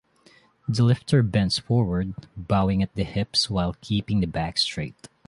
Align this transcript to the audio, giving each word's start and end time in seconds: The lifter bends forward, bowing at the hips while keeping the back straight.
The 0.67 0.81
lifter 0.83 1.21
bends 1.21 1.59
forward, 1.59 2.15
bowing 2.35 2.81
at 2.81 2.91
the 2.95 3.03
hips 3.03 3.51
while 3.51 3.75
keeping 3.81 4.19
the 4.19 4.25
back 4.25 4.57
straight. 4.57 5.07